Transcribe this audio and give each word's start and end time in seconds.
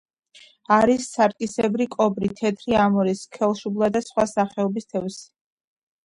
არის 0.75 1.03
სარკისებრი 1.17 1.85
კობრი, 1.95 2.29
თეთრი 2.39 2.77
ამური, 2.85 3.13
სქელშუბლა 3.19 3.89
და 3.97 4.01
სხვა 4.05 4.25
სახეობის 4.31 4.89
თევზი. 4.95 5.21